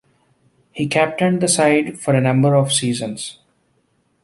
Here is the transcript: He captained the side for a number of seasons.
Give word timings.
He 0.71 0.87
captained 0.87 1.41
the 1.41 1.47
side 1.47 1.99
for 1.99 2.15
a 2.15 2.21
number 2.21 2.55
of 2.55 2.73
seasons. 2.73 3.37